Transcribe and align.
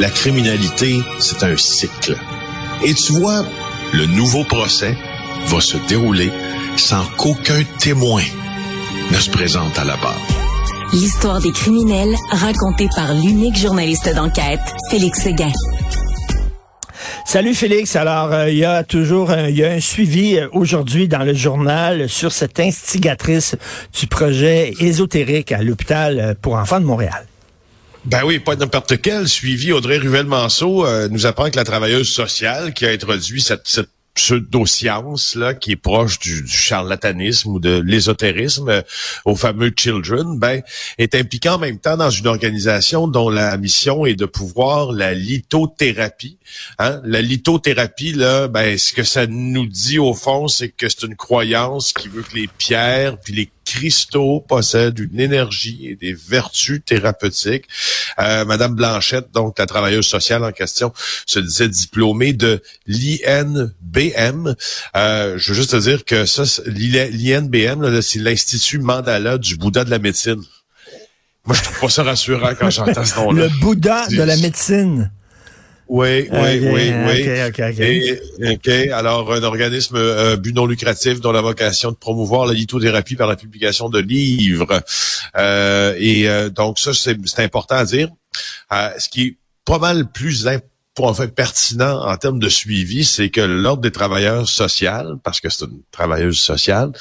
la 0.00 0.08
criminalité, 0.08 0.98
c'est 1.18 1.42
un 1.42 1.56
cycle. 1.56 2.16
Et 2.84 2.94
tu 2.94 3.12
vois, 3.12 3.44
le 3.92 4.06
nouveau 4.06 4.44
procès 4.44 4.96
va 5.48 5.60
se 5.60 5.76
dérouler 5.88 6.30
sans 6.76 7.04
qu'aucun 7.18 7.62
témoin 7.78 8.22
ne 9.10 9.16
se 9.18 9.30
présente 9.30 9.78
à 9.78 9.84
la 9.84 9.96
barre. 9.98 10.26
L'histoire 10.94 11.40
des 11.40 11.52
criminels 11.52 12.16
racontée 12.30 12.88
par 12.96 13.12
l'unique 13.12 13.58
journaliste 13.58 14.12
d'enquête, 14.14 14.60
Félix 14.90 15.22
Seguin. 15.22 15.52
Salut 17.26 17.54
Félix. 17.54 17.94
Alors, 17.94 18.32
euh, 18.32 18.50
il 18.50 18.56
y 18.56 18.64
a 18.64 18.82
toujours 18.82 19.30
un, 19.30 19.48
il 19.48 19.58
y 19.58 19.64
a 19.64 19.70
un 19.70 19.80
suivi 19.80 20.36
euh, 20.36 20.48
aujourd'hui 20.52 21.08
dans 21.08 21.22
le 21.22 21.34
journal 21.34 22.08
sur 22.08 22.32
cette 22.32 22.58
instigatrice 22.58 23.54
du 23.98 24.06
projet 24.06 24.72
ésotérique 24.80 25.52
à 25.52 25.62
l'hôpital 25.62 26.18
euh, 26.18 26.34
pour 26.40 26.54
enfants 26.54 26.80
de 26.80 26.86
Montréal. 26.86 27.26
Ben 28.04 28.22
oui, 28.24 28.38
pas 28.38 28.56
n'importe 28.56 29.00
quel 29.02 29.28
suivi. 29.28 29.72
Audrey 29.72 29.98
Ruvel-Manceau 29.98 31.08
nous 31.08 31.26
apprend 31.26 31.50
que 31.50 31.56
la 31.56 31.64
travailleuse 31.64 32.08
sociale 32.08 32.72
qui 32.72 32.86
a 32.86 32.90
introduit 32.90 33.42
cette, 33.42 33.68
cette 33.68 33.90
pseudo-science 34.14 35.34
là 35.36 35.54
qui 35.54 35.72
est 35.72 35.76
proche 35.76 36.18
du, 36.18 36.46
charlatanisme 36.46 37.50
ou 37.50 37.60
de 37.60 37.80
l'ésotérisme 37.80 38.68
euh, 38.68 38.82
au 39.24 39.36
fameux 39.36 39.72
Children, 39.76 40.38
ben 40.38 40.62
est 40.98 41.14
impliqué 41.14 41.48
en 41.48 41.58
même 41.58 41.78
temps 41.78 41.96
dans 41.96 42.10
une 42.10 42.26
organisation 42.26 43.08
dont 43.08 43.30
la 43.30 43.56
mission 43.56 44.06
est 44.06 44.14
de 44.14 44.26
pouvoir 44.26 44.92
la 44.92 45.14
lithothérapie. 45.14 46.38
Hein? 46.78 47.00
La 47.04 47.22
lithothérapie 47.22 48.12
là, 48.12 48.48
ben 48.48 48.76
ce 48.76 48.92
que 48.92 49.04
ça 49.04 49.26
nous 49.26 49.66
dit 49.66 49.98
au 49.98 50.14
fond, 50.14 50.48
c'est 50.48 50.70
que 50.70 50.88
c'est 50.88 51.06
une 51.06 51.16
croyance 51.16 51.92
qui 51.92 52.08
veut 52.08 52.22
que 52.22 52.34
les 52.34 52.48
pierres 52.48 53.18
puis 53.18 53.32
les 53.32 53.48
cristaux 53.70 54.40
possèdent 54.40 54.98
une 54.98 55.20
énergie 55.20 55.86
et 55.88 55.94
des 55.94 56.12
vertus 56.12 56.82
thérapeutiques. 56.84 57.66
Euh, 58.18 58.44
Madame 58.44 58.74
Blanchette, 58.74 59.30
donc 59.32 59.58
la 59.58 59.66
travailleuse 59.66 60.06
sociale 60.06 60.44
en 60.44 60.50
question, 60.50 60.92
se 61.26 61.38
disait 61.38 61.68
diplômée 61.68 62.32
de 62.32 62.62
l'INBM. 62.86 64.54
Euh, 64.96 65.38
je 65.38 65.48
veux 65.48 65.54
juste 65.54 65.70
te 65.70 65.76
dire 65.76 66.04
que 66.04 66.26
ça, 66.26 66.42
l'INBM, 66.66 68.00
c'est 68.02 68.18
l'Institut 68.18 68.80
Mandala 68.80 69.38
du 69.38 69.56
Bouddha 69.56 69.84
de 69.84 69.90
la 69.90 70.00
médecine. 70.00 70.42
Moi, 71.44 71.56
je 71.56 71.62
trouve 71.62 71.80
pas 71.80 71.88
ça 71.88 72.02
rassurant 72.02 72.52
quand 72.58 72.70
j'entends 72.70 73.04
ce 73.04 73.16
nom-là. 73.16 73.44
Le 73.44 73.60
Bouddha 73.60 74.08
de 74.08 74.22
la 74.22 74.36
médecine. 74.36 75.12
Oui, 75.90 76.28
oui, 76.30 76.60
oui, 76.62 76.92
oui. 78.38 78.52
OK, 78.52 78.68
Alors, 78.92 79.32
un 79.32 79.42
organisme 79.42 79.96
euh, 79.96 80.36
but 80.36 80.54
non 80.54 80.64
lucratif 80.64 81.20
dont 81.20 81.32
la 81.32 81.40
vocation 81.40 81.90
de 81.90 81.96
promouvoir 81.96 82.46
la 82.46 82.54
lithothérapie 82.54 83.16
par 83.16 83.26
la 83.26 83.34
publication 83.34 83.88
de 83.88 83.98
livres. 83.98 84.82
Euh, 85.36 85.96
et 85.98 86.28
euh, 86.28 86.48
donc, 86.48 86.78
ça, 86.78 86.92
c'est 86.94 87.40
important 87.40 87.74
à 87.74 87.84
dire. 87.84 88.08
Euh, 88.72 88.90
ce 88.98 89.08
qui 89.08 89.22
est 89.22 89.36
pas 89.64 89.78
mal 89.78 90.08
plus 90.12 90.46
important 90.46 90.69
enfin 90.98 91.28
pertinent 91.28 92.04
en 92.06 92.16
termes 92.16 92.38
de 92.38 92.48
suivi, 92.48 93.04
c'est 93.04 93.30
que 93.30 93.40
l'ordre 93.40 93.82
des 93.82 93.90
travailleurs 93.90 94.48
sociales, 94.48 95.16
parce 95.22 95.40
que 95.40 95.48
c'est 95.48 95.64
une 95.64 95.80
travailleuse 95.90 96.38
sociale, 96.38 96.92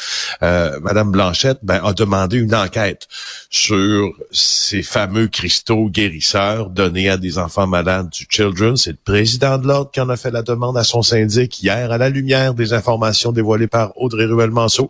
euh, 0.41 0.79
Madame 0.81 1.11
Blanchette, 1.11 1.59
ben, 1.63 1.81
a 1.83 1.93
demandé 1.93 2.37
une 2.37 2.55
enquête 2.55 3.07
sur 3.49 4.13
ces 4.31 4.83
fameux 4.83 5.27
cristaux 5.27 5.89
guérisseurs 5.89 6.69
donnés 6.69 7.09
à 7.09 7.17
des 7.17 7.37
enfants 7.37 7.67
malades 7.67 8.09
du 8.09 8.25
Children. 8.29 8.77
C'est 8.77 8.91
le 8.91 8.99
président 9.03 9.57
de 9.57 9.67
l'ordre 9.67 9.91
qui 9.91 9.99
en 9.99 10.09
a 10.09 10.17
fait 10.17 10.31
la 10.31 10.43
demande 10.43 10.77
à 10.77 10.83
son 10.83 11.01
syndic 11.01 11.61
hier 11.61 11.91
à 11.91 11.97
la 11.97 12.09
lumière 12.09 12.53
des 12.53 12.73
informations 12.73 13.31
dévoilées 13.31 13.67
par 13.67 13.97
Audrey 13.97 14.25
Ruel-Manceau. 14.25 14.89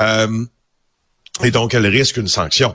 Euh, 0.00 0.44
et 1.44 1.50
donc, 1.50 1.74
elle 1.74 1.86
risque 1.86 2.16
une 2.16 2.28
sanction, 2.28 2.74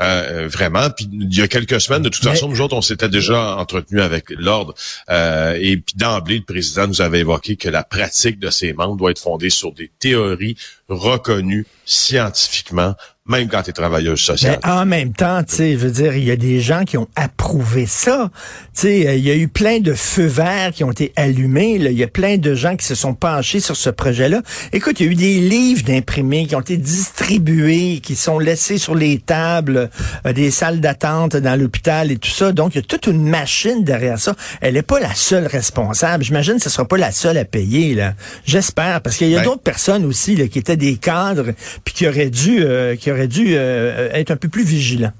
euh, 0.00 0.46
vraiment. 0.46 0.90
Puis 0.90 1.08
il 1.10 1.34
y 1.34 1.40
a 1.40 1.48
quelques 1.48 1.80
semaines, 1.80 2.02
de 2.02 2.10
toute 2.10 2.22
façon, 2.22 2.48
nous 2.48 2.60
autres, 2.60 2.76
on 2.76 2.82
s'était 2.82 3.08
déjà 3.08 3.56
entretenu 3.56 4.02
avec 4.02 4.30
l'ordre. 4.30 4.74
Euh, 5.08 5.56
et 5.58 5.78
puis 5.78 5.94
d'emblée, 5.96 6.38
le 6.38 6.44
président 6.44 6.86
nous 6.86 7.00
avait 7.00 7.20
évoqué 7.20 7.56
que 7.56 7.70
la 7.70 7.84
pratique 7.84 8.38
de 8.38 8.50
ces 8.50 8.74
membres 8.74 8.96
doit 8.96 9.12
être 9.12 9.18
fondée 9.18 9.48
sur 9.48 9.72
des 9.72 9.90
théories 9.98 10.56
reconnues 10.88 11.66
scientifiquement 11.86 12.94
même 13.32 13.48
quand 13.48 13.62
tu 13.62 13.70
es 13.70 13.72
travailleuse 13.72 14.20
sociale. 14.20 14.58
Mais 14.62 14.70
en 14.70 14.84
même 14.84 15.12
temps, 15.12 15.42
tu 15.42 15.56
sais, 15.56 15.72
je 15.72 15.78
veux 15.78 15.90
dire, 15.90 16.14
il 16.16 16.24
y 16.24 16.30
a 16.30 16.36
des 16.36 16.60
gens 16.60 16.84
qui 16.84 16.98
ont 16.98 17.08
approuvé 17.16 17.86
ça. 17.86 18.30
Tu 18.74 18.82
sais, 18.82 19.08
euh, 19.08 19.14
il 19.14 19.24
y 19.26 19.30
a 19.30 19.34
eu 19.34 19.48
plein 19.48 19.80
de 19.80 19.94
feux 19.94 20.26
verts 20.26 20.72
qui 20.72 20.84
ont 20.84 20.90
été 20.90 21.12
allumés. 21.16 21.76
Il 21.76 21.92
y 21.92 22.04
a 22.04 22.08
plein 22.08 22.36
de 22.36 22.54
gens 22.54 22.76
qui 22.76 22.86
se 22.86 22.94
sont 22.94 23.14
penchés 23.14 23.60
sur 23.60 23.76
ce 23.76 23.90
projet-là. 23.90 24.42
Écoute, 24.72 25.00
il 25.00 25.06
y 25.06 25.08
a 25.08 25.12
eu 25.12 25.14
des 25.14 25.40
livres 25.40 25.82
d'imprimés 25.82 26.46
qui 26.46 26.54
ont 26.54 26.60
été 26.60 26.76
distribués, 26.76 28.00
qui 28.02 28.14
sont 28.14 28.38
laissés 28.38 28.78
sur 28.78 28.94
les 28.94 29.18
tables 29.18 29.90
euh, 30.26 30.32
des 30.32 30.50
salles 30.50 30.80
d'attente 30.80 31.36
dans 31.36 31.58
l'hôpital 31.58 32.12
et 32.12 32.18
tout 32.18 32.30
ça. 32.30 32.52
Donc, 32.52 32.74
il 32.74 32.78
y 32.78 32.80
a 32.80 32.84
toute 32.84 33.06
une 33.06 33.26
machine 33.26 33.82
derrière 33.82 34.18
ça. 34.18 34.34
Elle 34.60 34.74
n'est 34.74 34.82
pas 34.82 35.00
la 35.00 35.14
seule 35.14 35.46
responsable. 35.46 36.22
J'imagine 36.22 36.56
que 36.56 36.62
ce 36.62 36.68
ne 36.68 36.72
sera 36.72 36.86
pas 36.86 36.98
la 36.98 37.12
seule 37.12 37.38
à 37.38 37.46
payer. 37.46 37.94
là. 37.94 38.12
J'espère, 38.44 39.00
parce 39.00 39.16
qu'il 39.16 39.30
y 39.30 39.36
a 39.36 39.38
ben 39.38 39.44
d'autres 39.44 39.62
personnes 39.62 40.04
aussi 40.04 40.36
là, 40.36 40.48
qui 40.48 40.58
étaient 40.58 40.76
des 40.76 40.96
cadres 40.96 41.52
puis 41.84 41.94
qui 41.94 42.06
auraient 42.06 42.30
dû... 42.30 42.62
Euh, 42.62 42.94
qui 42.96 43.10
dû 43.26 43.54
euh, 43.54 44.10
être 44.12 44.30
un 44.30 44.36
peu 44.36 44.48
plus 44.48 44.64
vigilant. 44.64 45.12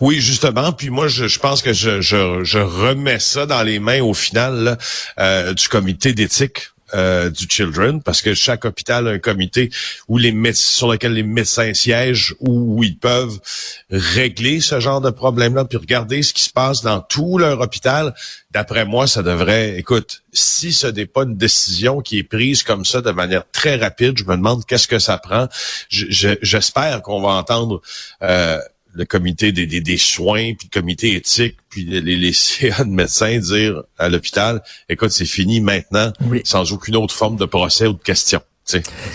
Oui, 0.00 0.20
justement. 0.20 0.72
Puis 0.72 0.90
moi, 0.90 1.08
je, 1.08 1.38
pense 1.38 1.62
que 1.62 1.72
je, 1.72 2.58
remets 2.58 3.18
ça 3.18 3.46
dans 3.46 3.62
les 3.62 3.78
mains 3.78 4.02
au 4.02 4.14
final 4.14 4.78
euh, 5.18 5.54
du 5.54 5.68
comité 5.68 6.12
d'éthique 6.12 6.70
euh, 6.96 7.30
du 7.30 7.46
Children, 7.48 8.02
parce 8.02 8.22
que 8.22 8.34
chaque 8.34 8.64
hôpital 8.64 9.06
a 9.06 9.10
un 9.10 9.18
comité 9.18 9.70
où 10.08 10.16
les 10.16 10.34
sur 10.54 10.90
lequel 10.90 11.12
les 11.12 11.22
médecins 11.22 11.74
siègent, 11.74 12.34
où, 12.40 12.82
ils 12.82 12.98
peuvent 12.98 13.38
régler 13.90 14.60
ce 14.60 14.80
genre 14.80 15.00
de 15.00 15.10
problème-là, 15.10 15.66
puis 15.66 15.76
regarder 15.78 16.22
ce 16.22 16.32
qui 16.32 16.42
se 16.42 16.50
passe 16.50 16.82
dans 16.82 17.00
tout 17.00 17.38
leur 17.38 17.60
hôpital. 17.60 18.14
D'après 18.50 18.84
moi, 18.84 19.06
ça 19.06 19.22
devrait, 19.22 19.78
écoute, 19.78 20.22
si 20.32 20.72
ce 20.72 20.86
n'est 20.86 21.06
pas 21.06 21.24
une 21.24 21.36
décision 21.36 22.00
qui 22.00 22.18
est 22.18 22.22
prise 22.22 22.62
comme 22.62 22.84
ça 22.84 23.02
de 23.02 23.10
manière 23.10 23.44
très 23.52 23.76
rapide, 23.76 24.16
je 24.18 24.24
me 24.24 24.36
demande 24.36 24.64
qu'est-ce 24.64 24.88
que 24.88 24.98
ça 24.98 25.18
prend. 25.18 25.48
J'espère 25.90 27.02
qu'on 27.02 27.20
va 27.20 27.30
entendre 27.30 27.82
euh, 28.22 28.58
le 28.96 29.04
comité 29.04 29.52
des, 29.52 29.66
des, 29.66 29.80
des, 29.80 29.98
soins, 29.98 30.54
puis 30.54 30.68
le 30.72 30.80
comité 30.80 31.14
éthique, 31.14 31.56
puis 31.68 31.84
les, 31.84 32.00
les 32.00 32.32
CA 32.32 32.84
de 32.84 32.90
médecins 32.90 33.38
dire 33.38 33.82
à 33.98 34.08
l'hôpital, 34.08 34.62
écoute, 34.88 35.10
c'est 35.10 35.26
fini 35.26 35.60
maintenant, 35.60 36.12
sans 36.44 36.72
aucune 36.72 36.96
autre 36.96 37.14
forme 37.14 37.36
de 37.36 37.44
procès 37.44 37.86
ou 37.86 37.92
de 37.92 38.02
question. 38.02 38.40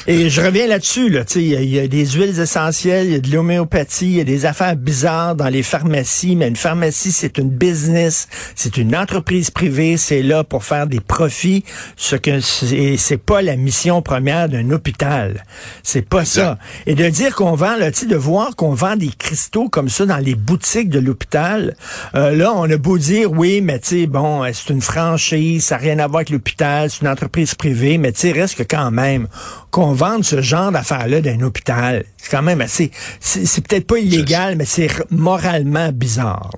Et 0.07 0.29
je 0.29 0.41
reviens 0.41 0.65
là-dessus, 0.65 1.09
là, 1.09 1.25
il 1.35 1.41
y, 1.41 1.65
y, 1.71 1.79
a 1.79 1.85
des 1.85 2.05
huiles 2.11 2.39
essentielles, 2.39 3.07
il 3.07 3.11
y 3.11 3.15
a 3.15 3.19
de 3.19 3.29
l'homéopathie, 3.31 4.05
il 4.05 4.15
y 4.15 4.21
a 4.21 4.23
des 4.23 4.45
affaires 4.45 4.77
bizarres 4.77 5.35
dans 5.35 5.49
les 5.49 5.61
pharmacies, 5.61 6.37
mais 6.37 6.47
une 6.47 6.55
pharmacie, 6.55 7.11
c'est 7.11 7.37
une 7.37 7.49
business, 7.49 8.29
c'est 8.55 8.77
une 8.77 8.95
entreprise 8.95 9.51
privée, 9.51 9.97
c'est 9.97 10.21
là 10.21 10.45
pour 10.45 10.63
faire 10.63 10.87
des 10.87 11.01
profits, 11.01 11.65
ce 11.97 12.15
que 12.15 12.39
c'est 12.39 13.17
pas 13.17 13.41
la 13.41 13.57
mission 13.57 14.01
première 14.01 14.47
d'un 14.47 14.71
hôpital. 14.71 15.43
C'est 15.83 16.07
pas 16.07 16.23
ça. 16.23 16.57
Et 16.85 16.95
de 16.95 17.09
dire 17.09 17.35
qu'on 17.35 17.55
vend, 17.55 17.75
là, 17.75 17.91
de 17.91 18.15
voir 18.15 18.55
qu'on 18.55 18.73
vend 18.73 18.95
des 18.95 19.09
cristaux 19.09 19.67
comme 19.67 19.89
ça 19.89 20.05
dans 20.05 20.17
les 20.17 20.35
boutiques 20.35 20.89
de 20.89 20.99
l'hôpital, 20.99 21.75
euh, 22.15 22.33
là, 22.33 22.53
on 22.55 22.71
a 22.71 22.77
beau 22.77 22.97
dire, 22.97 23.29
oui, 23.33 23.59
mais 23.59 23.79
tu 23.79 24.01
sais, 24.01 24.07
bon, 24.07 24.43
c'est 24.53 24.69
une 24.69 24.81
franchise, 24.81 25.65
ça 25.65 25.75
n'a 25.75 25.81
rien 25.81 25.99
à 25.99 26.07
voir 26.07 26.19
avec 26.19 26.29
l'hôpital, 26.29 26.89
c'est 26.89 27.01
une 27.01 27.09
entreprise 27.09 27.53
privée, 27.53 27.97
mais 27.97 28.13
tu 28.13 28.31
reste 28.31 28.55
que 28.55 28.63
quand 28.63 28.91
même, 28.91 29.27
qu'on 29.69 29.93
vende 29.93 30.23
ce 30.23 30.41
genre 30.41 30.71
d'affaires-là 30.71 31.21
d'un 31.21 31.41
hôpital. 31.41 32.03
C'est 32.17 32.31
quand 32.31 32.41
même 32.41 32.61
assez... 32.61 32.91
C'est 33.19 33.65
peut-être 33.67 33.87
pas 33.87 33.99
illégal, 33.99 34.55
mais 34.55 34.65
c'est 34.65 34.89
moralement 35.09 35.91
bizarre. 35.91 36.51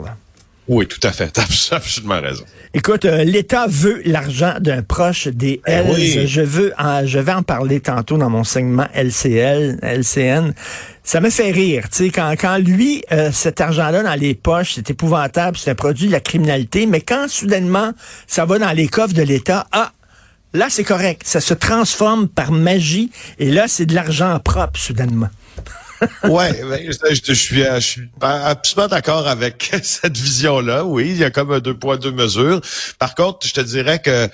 Oui, 0.67 0.87
tout 0.87 0.99
à 1.03 1.11
fait. 1.11 1.29
T'as 1.29 1.43
absolument 1.75 2.21
raison. 2.21 2.45
Écoute, 2.73 3.05
euh, 3.05 3.23
l'État 3.23 3.65
veut 3.67 4.01
l'argent 4.05 4.55
d'un 4.59 4.81
proche 4.81 5.27
des 5.27 5.61
ben 5.65 5.85
Hells. 5.87 6.27
Je 6.27 6.41
veux, 6.41 6.73
je 7.05 7.19
vais 7.19 7.33
en 7.33 7.43
parler 7.43 7.81
tantôt 7.81 8.17
dans 8.17 8.29
mon 8.29 8.43
segment 8.43 8.87
LCL, 8.95 9.79
LCN. 9.81 10.53
Ça 11.03 11.19
me 11.19 11.29
fait 11.29 11.51
rire, 11.51 11.89
tu 11.89 12.05
sais, 12.05 12.09
quand, 12.09 12.33
quand 12.39 12.57
lui, 12.57 13.03
euh, 13.11 13.29
cet 13.33 13.59
argent-là 13.59 14.03
dans 14.03 14.19
les 14.19 14.35
poches, 14.35 14.75
c'est 14.75 14.89
épouvantable, 14.89 15.57
c'est 15.57 15.71
un 15.71 15.75
produit 15.75 16.07
de 16.07 16.13
la 16.13 16.21
criminalité, 16.21 16.85
mais 16.85 17.01
quand 17.01 17.27
soudainement, 17.27 17.91
ça 18.25 18.45
va 18.45 18.57
dans 18.57 18.71
les 18.71 18.87
coffres 18.87 19.13
de 19.13 19.21
l'État, 19.21 19.67
ah, 19.73 19.91
Là, 20.53 20.67
c'est 20.69 20.83
correct. 20.83 21.23
Ça 21.25 21.41
se 21.41 21.53
transforme 21.53 22.27
par 22.27 22.51
magie 22.51 23.11
et 23.39 23.51
là, 23.51 23.67
c'est 23.67 23.85
de 23.85 23.95
l'argent 23.95 24.39
propre, 24.39 24.79
soudainement 24.79 25.29
ouais, 26.23 26.61
ben, 26.63 26.91
je, 26.91 27.15
je, 27.25 27.33
suis, 27.33 27.63
je 27.63 27.79
suis 27.79 28.09
absolument 28.21 28.87
d'accord 28.87 29.27
avec 29.27 29.71
cette 29.83 30.17
vision-là. 30.17 30.85
Oui, 30.85 31.09
il 31.09 31.17
y 31.17 31.23
a 31.23 31.29
comme 31.29 31.51
un 31.51 31.59
deux 31.59 31.77
poids 31.77 31.97
deux 31.97 32.11
mesures. 32.11 32.61
Par 32.99 33.15
contre, 33.15 33.45
je 33.47 33.53
te 33.53 33.61
dirais 33.61 33.99
que 33.99 34.29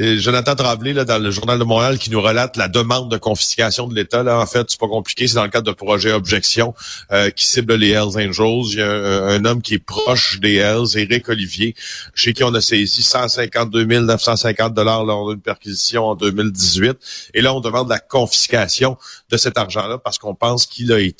euh, 0.00 0.18
Jonathan 0.18 0.54
Tremblay 0.54 0.92
là 0.92 1.04
dans 1.04 1.18
le 1.18 1.30
journal 1.30 1.58
de 1.58 1.64
Montréal 1.64 1.98
qui 1.98 2.10
nous 2.10 2.20
relate 2.20 2.56
la 2.56 2.68
demande 2.68 3.10
de 3.10 3.16
confiscation 3.16 3.86
de 3.86 3.94
l'État. 3.94 4.22
Là, 4.22 4.38
en 4.38 4.46
fait, 4.46 4.66
c'est 4.68 4.80
pas 4.80 4.88
compliqué. 4.88 5.28
C'est 5.28 5.36
dans 5.36 5.44
le 5.44 5.50
cadre 5.50 5.66
de 5.66 5.76
projet 5.76 6.12
objection 6.12 6.74
euh, 7.12 7.30
qui 7.30 7.46
cible 7.46 7.74
les 7.74 7.90
Hells 7.90 8.16
Angels. 8.16 8.72
Il 8.72 8.78
y 8.78 8.82
a 8.82 8.90
un, 8.90 9.44
homme 9.44 9.62
qui 9.62 9.74
est 9.74 9.78
proche 9.78 10.40
des 10.40 10.56
Hells, 10.56 10.96
Éric 10.96 11.28
Olivier, 11.28 11.74
chez 12.14 12.32
qui 12.32 12.44
on 12.44 12.54
a 12.54 12.60
saisi 12.60 13.02
152 13.02 13.84
950 13.84 14.74
dollars 14.74 15.04
lors 15.04 15.30
d'une 15.30 15.40
perquisition 15.40 16.04
en 16.06 16.14
2018. 16.14 16.96
Et 17.34 17.42
là, 17.42 17.54
on 17.54 17.60
demande 17.60 17.88
la 17.88 17.98
confiscation 17.98 18.96
de 19.30 19.36
cet 19.36 19.58
argent-là 19.58 19.98
parce 19.98 20.18
qu'on 20.18 20.34
pense 20.34 20.66
qu'il 20.66 20.92
a 20.92 21.00
été 21.00 21.13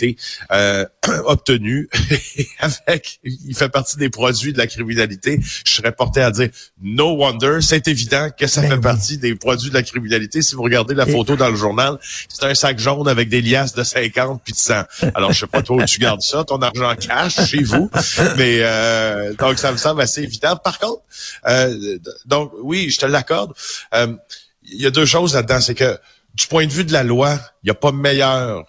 euh, 0.53 0.85
obtenu 1.25 1.89
avec, 2.59 3.21
il 3.25 3.55
fait 3.55 3.69
partie 3.69 3.97
des 3.97 4.11
produits 4.11 4.53
de 4.53 4.59
la 4.59 4.67
criminalité. 4.67 5.41
Je 5.65 5.73
serais 5.73 5.93
porté 5.93 6.21
à 6.21 6.31
dire 6.31 6.49
no 6.83 7.17
wonder, 7.17 7.59
c'est 7.61 7.89
évident 7.89 8.29
que 8.37 8.47
ça 8.47 8.63
ben 8.63 8.71
fait 8.71 8.81
partie 8.81 9.19
des 9.19 9.35
produits 9.35 9.71
de 9.71 9.75
la 9.75 9.83
criminalité. 9.83 10.43
Si 10.43 10.55
vous 10.55 10.63
regardez 10.63 10.95
la 10.95 11.07
photo 11.07 11.37
dans 11.37 11.51
le 11.51 11.57
journal, 11.57 11.99
c'est 12.29 12.45
un 12.45 12.55
sac 12.55 12.79
jaune 12.79 13.09
avec 13.09 13.29
des 13.29 13.43
liasses 13.43 13.75
de 13.75 13.83
50 13.83 14.43
puis 14.43 14.53
de 14.53 14.59
100. 14.59 14.75
Alors 15.15 15.33
je 15.33 15.41
sais 15.41 15.47
pas 15.47 15.63
toi 15.63 15.77
où 15.77 15.85
tu 15.85 15.99
gardes 15.99 16.23
ça, 16.23 16.45
ton 16.45 16.61
argent 16.63 16.95
cash 16.97 17.47
chez 17.47 17.63
vous, 17.63 17.91
mais 18.37 18.59
euh, 18.61 19.35
donc 19.35 19.59
ça 19.59 19.73
me 19.73 19.77
semble 19.77 20.01
assez 20.01 20.23
évident. 20.23 20.57
Par 20.57 20.79
contre, 20.79 21.03
euh, 21.47 21.99
donc 22.27 22.53
oui, 22.63 22.91
je 22.91 22.99
te 22.99 23.07
l'accorde. 23.07 23.53
Euh, 23.95 24.15
il 24.63 24.81
y 24.81 24.87
a 24.87 24.91
deux 24.91 25.07
choses 25.07 25.35
là-dedans, 25.35 25.61
c'est 25.61 25.75
que 25.75 25.99
du 26.35 26.47
point 26.47 26.67
de 26.67 26.73
vue 26.73 26.85
de 26.85 26.93
la 26.93 27.03
loi, 27.03 27.39
il 27.63 27.67
n'y 27.67 27.71
a 27.71 27.75
pas 27.75 27.93
meilleure 27.93 28.65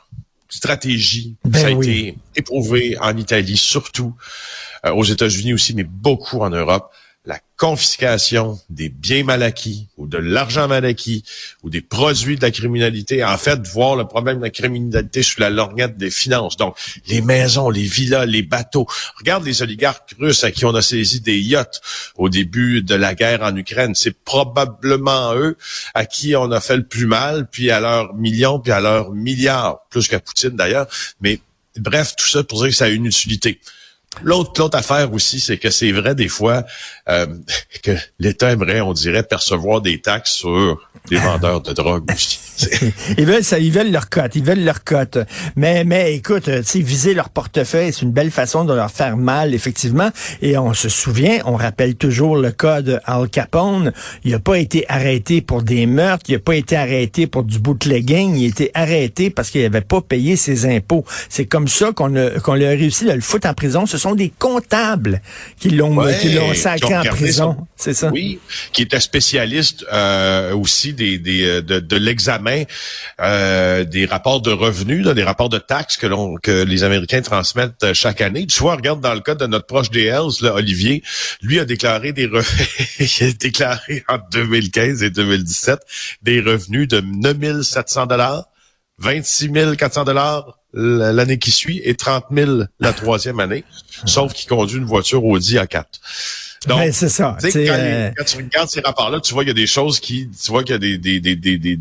stratégie. 0.50 1.36
Ben 1.44 1.60
ça 1.60 1.68
a 1.68 1.72
été 1.72 2.18
éprouvé 2.36 2.98
en 3.00 3.16
Italie, 3.18 3.58
surtout 3.58 4.14
euh, 4.86 4.94
aux 4.94 5.04
États-Unis 5.04 5.54
aussi, 5.54 5.74
mais 5.74 5.84
beaucoup 5.84 6.40
en 6.40 6.50
Europe 6.50 6.92
confiscation 7.58 8.60
des 8.70 8.90
biens 8.90 9.24
mal 9.24 9.42
acquis 9.42 9.88
ou 9.98 10.08
de 10.08 10.18
l'argent 10.18 10.68
mal 10.68 10.84
acquis 10.86 11.24
ou 11.64 11.70
des 11.70 11.82
produits 11.82 12.36
de 12.36 12.42
la 12.42 12.52
criminalité, 12.52 13.24
en 13.24 13.38
fait, 13.38 13.66
voir 13.68 13.96
le 13.96 14.06
problème 14.06 14.38
de 14.38 14.44
la 14.44 14.50
criminalité 14.50 15.24
sous 15.24 15.40
la 15.40 15.50
lorgnette 15.50 15.98
des 15.98 16.10
finances. 16.10 16.58
Donc, 16.58 16.76
les 17.08 17.22
maisons, 17.22 17.70
les 17.70 17.84
villas, 17.84 18.26
les 18.26 18.42
bateaux. 18.42 18.88
Regarde 19.18 19.46
les 19.46 19.62
oligarques 19.62 20.16
russes 20.20 20.44
à 20.44 20.52
qui 20.52 20.66
on 20.66 20.76
a 20.76 20.82
saisi 20.82 21.22
des 21.22 21.40
yachts 21.40 21.82
au 22.16 22.30
début 22.30 22.82
de 22.82 22.96
la 22.96 23.16
guerre 23.16 23.42
en 23.42 23.56
Ukraine. 23.56 23.96
C'est 23.96 24.18
probablement 24.24 25.34
eux 25.36 25.58
à 25.94 26.06
qui 26.06 26.36
on 26.36 26.52
a 26.52 26.60
fait 26.60 26.78
le 26.78 26.86
plus 26.86 27.06
mal, 27.06 27.48
puis 27.50 27.72
à 27.72 27.80
leurs 27.80 28.14
millions, 28.16 28.60
puis 28.60 28.74
à 28.74 28.82
leurs 28.82 29.12
milliards, 29.12 29.80
plus 29.90 30.08
qu'à 30.08 30.20
Poutine 30.20 30.58
d'ailleurs. 30.58 30.88
Mais 31.22 31.40
bref, 31.78 32.16
tout 32.18 32.28
ça 32.28 32.44
pour 32.44 32.60
dire 32.60 32.70
que 32.70 32.76
ça 32.76 32.86
a 32.86 32.90
une 32.90 33.06
utilité. 33.06 33.62
L'autre, 34.24 34.54
l'autre 34.60 34.78
affaire 34.78 35.14
aussi, 35.14 35.40
c'est 35.40 35.58
que 35.58 35.70
c'est 35.70 35.92
vrai 35.92 36.16
des 36.16 36.28
fois 36.28 36.64
euh, 37.10 37.28
que 37.84 37.92
l'État 38.20 38.52
aimerait, 38.52 38.82
on 38.82 38.94
dirait, 38.94 39.24
percevoir 39.24 39.82
des 39.82 40.02
taxes 40.02 40.34
sur 40.34 40.80
des 41.10 41.18
vendeurs 41.18 41.62
de 41.62 41.74
drogue 41.74 42.12
aussi. 42.12 42.40
ils 43.18 43.26
veulent 43.26 43.44
ça, 43.44 43.60
ils 43.60 43.72
veulent 43.72 43.92
leur 43.92 44.10
cote, 44.10 44.36
ils 44.36 44.44
veulent 44.44 44.64
leur 44.64 44.84
cote. 44.84 45.18
Mais, 45.56 45.84
mais 45.84 46.16
écoute, 46.16 46.44
tu 46.44 46.64
sais, 46.64 46.80
viser 46.80 47.14
leur 47.14 47.30
portefeuille, 47.30 47.92
c'est 47.94 48.02
une 48.02 48.12
belle 48.12 48.32
façon 48.32 48.66
de 48.66 48.74
leur 48.74 48.92
faire 48.92 49.18
mal, 49.18 49.54
effectivement. 49.54 50.10
Et 50.42 50.58
on 50.58 50.74
se 50.74 50.90
souvient, 50.90 51.40
on 51.46 51.56
rappelle 51.56 51.96
toujours 51.96 52.38
le 52.38 52.52
cas 52.52 52.82
de 52.82 53.00
Al 53.06 53.30
Capone. 53.30 53.92
Il 54.24 54.32
n'a 54.32 54.40
pas 54.40 54.58
été 54.58 54.86
arrêté 54.90 55.42
pour 55.42 55.64
des 55.64 55.86
meurtres, 55.86 56.26
il 56.30 56.34
n'a 56.34 56.40
pas 56.40 56.56
été 56.56 56.76
arrêté 56.76 57.28
pour 57.28 57.44
du 57.44 57.60
bootlegging, 57.60 58.36
il 58.36 58.46
a 58.46 58.48
été 58.48 58.72
arrêté 58.74 59.30
parce 59.30 59.50
qu'il 59.50 59.62
n'avait 59.62 59.82
pas 59.82 60.02
payé 60.02 60.36
ses 60.36 60.66
impôts. 60.66 61.06
C'est 61.30 61.46
comme 61.46 61.68
ça 61.68 61.92
qu'on 61.92 62.16
a, 62.16 62.40
qu'on 62.40 62.54
a 62.54 62.70
réussi 62.70 63.10
à 63.10 63.16
le 63.16 63.22
foutre 63.22 63.48
en 63.48 63.54
prison. 63.54 63.86
Ce 63.86 63.98
sont 64.06 64.16
des 64.16 64.30
comptables 64.30 65.20
qui 65.60 65.72
l'ont, 65.72 65.98
qui 66.22 66.30
l'ont 66.30 66.54
sacré 66.54 66.96
en 66.96 67.04
prison. 67.06 67.58
C'est 67.76 67.96
ça? 67.96 68.12
Oui, 68.12 68.40
qui 68.72 68.84
était 68.84 69.00
spécialiste 69.00 69.84
euh, 69.92 70.54
aussi 70.54 70.94
des, 70.94 71.18
des 71.18 71.44
euh, 71.44 71.62
de, 71.62 71.80
de 71.80 71.96
l'examen 71.96 72.64
euh, 73.20 73.84
des 73.84 74.06
rapports 74.06 74.42
de 74.42 74.52
revenus, 74.52 75.08
des 75.08 75.24
rapports 75.24 75.50
de 75.50 75.58
taxes 75.58 75.98
que 75.98 76.06
l'on 76.06 76.36
que 76.36 76.64
les 76.64 76.84
Américains 76.84 77.22
transmettent 77.22 77.84
euh, 77.84 77.94
chaque 77.96 78.22
année. 78.22 78.46
Tu 78.46 78.60
vois, 78.60 78.76
regarde 78.76 79.02
dans 79.02 79.16
le 79.16 79.22
cas 79.22 79.34
de 79.34 79.48
notre 79.48 79.66
proche 79.66 79.90
des 79.90 80.06
Hells, 80.06 80.38
là, 80.42 80.54
Olivier, 80.54 81.02
lui 81.42 81.60
a 81.60 81.66
déclaré 81.66 82.14
des 82.14 82.30
il 83.00 83.24
a 83.24 83.32
déclaré 83.32 84.04
en 84.08 84.20
2015 84.32 85.02
et 85.02 85.10
2017 85.10 85.80
des 86.22 86.42
revenus 86.42 86.88
de 86.88 87.02
9700 87.02 88.06
dollars, 88.06 88.46
26 89.00 89.50
400 89.78 90.04
dollars 90.04 90.60
l'année 90.76 91.40
qui 91.40 91.52
suit 91.52 91.82
et 91.84 91.96
30 91.96 92.26
000 92.32 92.64
la 92.80 92.94
troisième 92.94 93.40
année, 93.40 93.64
sauf 94.06 94.34
qu'il 94.34 94.50
conduit 94.50 94.78
une 94.78 94.86
voiture 94.86 95.24
Audi 95.24 95.56
A4. 95.56 95.86
Donc, 96.68 96.82
c'est 96.92 97.10
ça. 97.10 97.38
Quand, 97.42 97.50
euh... 97.56 98.12
quand, 98.18 98.24
tu 98.24 98.38
regardes 98.38 98.70
ces 98.70 98.82
rapports-là, 98.82 99.20
tu 99.22 99.34
vois 99.34 99.44
qu'il 99.44 99.50
y 99.50 99.52
a 99.52 99.62
des 99.62 99.68
choses 99.68 100.00
qui, 100.00 100.30
tu 100.30 100.52
vois 100.52 100.64
qu'il 100.64 100.74
y 100.74 100.76
a 100.76 100.80
des, 100.80 100.98
des, 100.98 101.20
des, 101.20 101.36
des, 101.36 101.58
des 101.58 101.80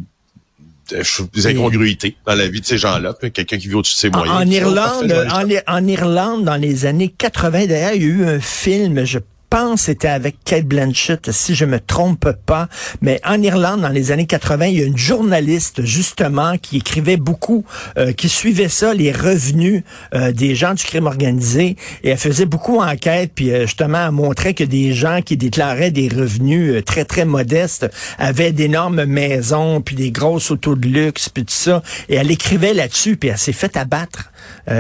des 1.33 1.47
incongruités 1.47 2.17
dans 2.27 2.35
la 2.35 2.47
vie 2.47 2.61
de 2.61 2.67
ces 2.67 2.77
gens-là, 2.77 3.15
quelqu'un 3.33 3.57
qui 3.57 3.69
vit 3.69 3.75
au-dessus 3.75 3.95
de 3.95 3.99
ses 3.99 4.11
moyens. 4.11 4.37
En, 4.37 4.51
Irlande, 4.51 5.27
en, 5.31 5.75
en, 5.75 5.87
Irlande, 5.87 6.45
dans 6.45 6.57
les 6.57 6.85
années 6.85 7.09
80, 7.09 7.67
d'ailleurs, 7.67 7.95
il 7.95 8.03
y 8.03 8.05
a 8.05 8.09
eu 8.09 8.25
un 8.27 8.39
film, 8.41 9.05
je 9.05 9.19
pense 9.55 9.83
c'était 9.83 10.09
avec 10.09 10.39
Kate 10.45 10.65
Blanchett, 10.65 11.31
si 11.31 11.55
je 11.55 11.65
me 11.65 11.79
trompe 11.79 12.33
pas. 12.45 12.69
Mais 13.03 13.21
en 13.25 13.41
Irlande, 13.41 13.83
dans 13.83 13.89
les 13.89 14.11
années 14.11 14.27
80, 14.27 14.67
il 14.67 14.81
y 14.81 14.83
a 14.83 14.85
une 14.85 14.99
journaliste, 14.99 15.85
justement, 15.85 16.59
qui 16.59 16.79
écrivait 16.79 17.17
beaucoup, 17.17 17.65
euh, 17.97 18.11
qui 18.11 18.29
suivait 18.29 18.69
ça, 18.69 18.95
les 18.95 19.13
revenus 19.13 19.85
euh, 20.13 20.33
des 20.33 20.57
gens 20.57 20.75
du 20.75 20.83
crime 20.83 21.07
organisé. 21.07 21.77
Et 22.03 22.09
elle 22.09 22.19
faisait 22.19 22.47
beaucoup 22.47 22.81
enquête, 22.81 23.31
puis 23.33 23.53
euh, 23.53 23.67
justement, 23.67 24.07
elle 24.07 24.11
montrait 24.11 24.55
que 24.55 24.65
des 24.65 24.93
gens 24.93 25.21
qui 25.23 25.37
déclaraient 25.37 25.93
des 25.93 26.09
revenus 26.09 26.85
très, 26.85 27.05
très 27.05 27.25
modestes 27.25 27.87
avaient 28.19 28.51
d'énormes 28.51 29.05
maisons, 29.05 29.81
puis 29.83 29.95
des 29.95 30.11
grosses 30.11 30.51
autos 30.51 30.75
de 30.75 30.89
luxe, 30.89 31.29
puis 31.29 31.45
tout 31.45 31.55
ça. 31.55 31.81
Et 32.09 32.17
elle 32.17 32.33
écrivait 32.33 32.75
là-dessus, 32.75 33.17
puis 33.17 33.29
elle 33.29 33.39
s'est 33.39 33.53
fait 33.53 33.77
abattre. 33.77 34.33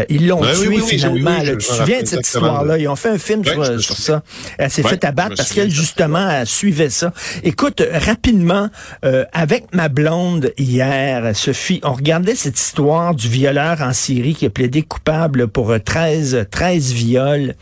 ils 0.08 0.26
l'ont 0.26 0.40
tué 0.40 0.80
finalement. 0.80 1.38
tu 1.42 1.58
te 1.58 1.62
souviens 1.62 2.02
de 2.02 2.06
cette 2.06 2.26
histoire-là? 2.26 2.76
Ils 2.78 2.88
ont 2.88 2.96
fait 2.96 3.10
un 3.10 3.18
film 3.18 3.44
sur, 3.44 3.80
sur 3.80 3.96
ça. 3.96 4.22
Elle 4.64 4.70
s'est 4.70 4.82
fait 4.82 5.04
abattre 5.04 5.36
parce 5.36 5.52
qu'elle, 5.52 5.70
justement, 5.70 6.26
elle 6.30 6.46
suivait 6.46 6.88
ça. 6.88 7.12
Écoute, 7.42 7.82
rapidement, 7.92 8.70
euh, 9.04 9.26
avec 9.34 9.74
ma 9.74 9.90
blonde 9.90 10.54
hier, 10.56 11.36
Sophie, 11.36 11.80
on 11.82 11.92
regardait 11.92 12.34
cette 12.34 12.58
histoire 12.58 13.14
du 13.14 13.28
violeur 13.28 13.82
en 13.82 13.92
Syrie 13.92 14.34
qui 14.34 14.46
a 14.46 14.50
plaidé 14.50 14.80
coupable 14.80 15.48
pour 15.48 15.74
13, 15.84 16.46
13 16.50 16.92
viols. 16.94 17.54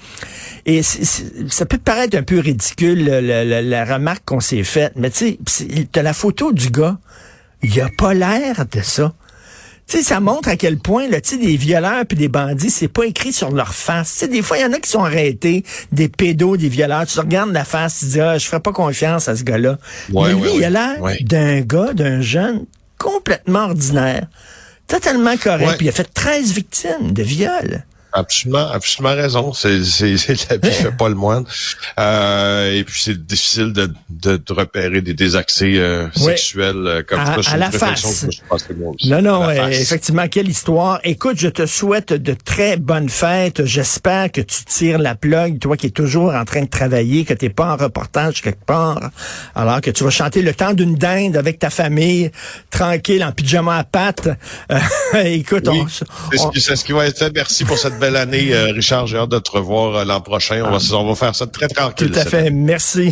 Et 0.64 0.82
ça 0.84 1.66
peut 1.66 1.78
paraître 1.78 2.16
un 2.16 2.22
peu 2.22 2.38
ridicule, 2.38 3.05
la, 3.05 3.44
la 3.62 3.84
remarque 3.84 4.25
qu'on 4.25 4.38
s'est 4.38 4.62
faite, 4.62 4.93
mais 4.94 5.10
tu 5.10 5.38
sais, 5.46 5.88
t'as 5.90 6.02
la 6.02 6.12
photo 6.12 6.52
du 6.52 6.70
gars. 6.70 6.98
Il 7.64 7.81
a 7.81 7.88
pas 7.98 8.14
l'air 8.14 8.64
de 8.70 8.81
ça. 8.81 9.12
Tu 9.88 9.99
sais, 9.99 10.02
ça 10.05 10.20
montre 10.20 10.49
à 10.49 10.56
quel 10.56 10.79
point, 10.79 11.08
là, 11.08 11.20
tu 11.20 11.31
sais, 11.31 11.37
des 11.37 11.56
violeurs 11.56 12.06
puis 12.06 12.17
des 12.17 12.29
bandits, 12.29 12.70
c'est 12.70 12.88
pas 12.88 13.05
écrit 13.05 13.32
sur 13.32 13.50
leur 13.50 13.75
face. 13.75 14.12
Tu 14.12 14.19
sais, 14.20 14.29
des 14.29 14.40
fois, 14.40 14.56
il 14.56 14.62
y 14.62 14.64
en 14.64 14.73
a 14.73 14.79
qui 14.79 14.88
sont 14.88 15.05
arrêtés, 15.05 15.64
des 15.90 16.08
pédos, 16.08 16.56
des 16.56 16.69
violeurs. 16.69 17.06
Tu 17.06 17.19
regardes 17.19 17.52
la 17.52 17.64
face, 17.64 17.99
tu 17.99 18.05
dis, 18.06 18.20
ah, 18.20 18.38
je 18.38 18.46
ferais 18.46 18.61
pas 18.61 18.73
confiance 18.73 19.29
à 19.29 19.37
ce 19.37 19.43
gars-là. 19.43 19.79
Mais 20.08 20.32
lui, 20.34 20.50
il 20.56 20.64
a 20.64 20.70
l'air 20.70 20.96
d'un 21.23 21.61
gars, 21.61 21.93
d'un 21.93 22.20
jeune 22.23 22.64
complètement 22.96 23.64
ordinaire, 23.64 24.26
totalement 24.87 25.37
correct. 25.37 25.76
Puis 25.76 25.87
il 25.87 25.88
a 25.88 25.93
fait 25.93 26.08
13 26.14 26.52
victimes 26.52 27.12
de 27.12 27.23
viol. 27.23 27.84
Absolument, 28.12 28.70
absolument 28.70 29.14
raison. 29.14 29.52
C'est, 29.52 29.82
c'est, 29.84 30.16
c'est 30.16 30.50
la 30.50 30.56
vie 30.58 30.70
fait 30.70 30.96
pas 30.96 31.08
le 31.08 31.14
moindre. 31.14 31.48
Euh, 31.98 32.72
et 32.72 32.84
puis 32.84 33.00
c'est 33.00 33.26
difficile 33.26 33.72
de, 33.72 33.90
de, 34.10 34.36
de, 34.36 34.52
repérer 34.52 35.00
des 35.00 35.14
désaccès 35.14 35.76
euh, 35.76 36.10
sexuels 36.12 36.86
euh, 36.86 37.02
comme 37.02 37.20
à, 37.20 37.42
ça. 37.42 37.52
À 37.52 37.56
la 37.56 37.70
face. 37.70 38.26
non, 39.04 39.22
non, 39.22 39.50
effectivement, 39.50 40.28
quelle 40.28 40.48
histoire. 40.48 41.00
Écoute, 41.04 41.38
je 41.38 41.48
te 41.48 41.64
souhaite 41.64 42.12
de 42.12 42.34
très 42.34 42.76
bonnes 42.76 43.08
fêtes. 43.08 43.64
J'espère 43.64 44.31
que 44.31 44.42
tu 44.42 44.64
tires 44.64 44.98
la 44.98 45.14
plug, 45.14 45.58
toi 45.58 45.76
qui 45.76 45.86
es 45.86 45.90
toujours 45.90 46.34
en 46.34 46.44
train 46.44 46.62
de 46.62 46.70
travailler, 46.70 47.24
que 47.24 47.34
tu 47.34 47.46
n'es 47.46 47.50
pas 47.50 47.72
en 47.72 47.76
reportage 47.76 48.42
quelque 48.42 48.64
part, 48.64 49.10
alors 49.54 49.81
que 49.81 49.90
tu 49.90 50.04
vas 50.04 50.10
chanter 50.10 50.42
le 50.42 50.52
temps 50.52 50.74
d'une 50.74 50.96
dinde 50.96 51.36
avec 51.36 51.58
ta 51.58 51.70
famille, 51.70 52.31
tranquille, 52.70 53.24
en 53.24 53.32
pyjama 53.32 53.78
à 53.78 53.84
pattes. 53.84 54.28
Euh, 54.70 54.78
écoute, 55.24 55.66
on, 55.69 55.86
c'est, 55.88 56.76
ce 56.76 56.84
qui 56.84 56.92
va 56.92 57.06
être 57.06 57.22
Merci 57.34 57.64
pour 57.64 57.78
cette 57.78 57.98
belle 58.02 58.16
année, 58.16 58.52
euh, 58.52 58.72
Richard. 58.72 59.06
J'ai 59.06 59.16
hâte 59.16 59.30
de 59.30 59.38
te 59.38 59.52
revoir 59.52 59.94
euh, 59.94 60.04
l'an 60.04 60.20
prochain. 60.20 60.62
On 60.66 60.76
va, 60.76 60.96
on 60.96 61.06
va 61.06 61.14
faire 61.14 61.34
ça 61.36 61.46
très 61.46 61.68
tranquille. 61.68 62.10
Tout 62.10 62.18
à 62.18 62.24
fait. 62.24 62.50
Merci. 62.50 63.10